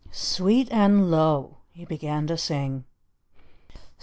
"Sweet 0.09 0.67
and 0.71 1.11
Low" 1.11 1.57
he 1.73 1.85
began 1.85 2.25
to 2.25 2.35
sing. 2.35 2.85